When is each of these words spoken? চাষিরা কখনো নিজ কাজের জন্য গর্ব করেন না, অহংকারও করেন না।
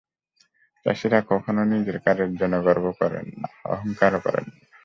চাষিরা 0.85 1.19
কখনো 1.31 1.61
নিজ 1.65 1.87
কাজের 2.05 2.31
জন্য 2.35 2.55
গর্ব 2.63 2.85
করেন 2.99 3.25
না, 3.37 3.49
অহংকারও 3.65 4.19
করেন 4.19 4.45
না। 4.51 4.63